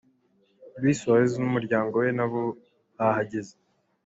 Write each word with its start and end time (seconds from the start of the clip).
Luis 0.79 0.97
Suarez 1.01 1.31
n'umuryango 1.37 1.93
we 2.03 2.09
na 2.17 2.25
bo 2.31 2.41
bahageze. 2.97 3.53